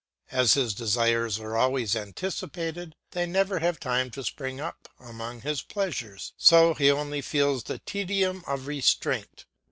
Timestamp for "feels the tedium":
7.21-8.43